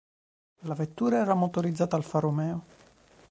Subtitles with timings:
[0.61, 2.63] La vettura era motorizzata Alfa Romeo.